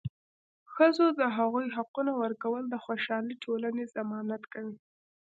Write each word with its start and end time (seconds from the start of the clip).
ښځو 0.73 1.05
ته 1.15 1.17
د 1.19 1.21
هغوي 1.37 1.67
حقونه 1.77 2.11
ورکول 2.23 2.63
د 2.69 2.75
خوشحاله 2.83 3.33
ټولنې 3.43 3.83
ضمانت 3.95 4.43
کوي. 4.53 4.77